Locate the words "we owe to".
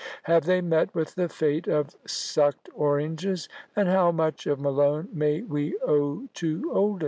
5.43-6.71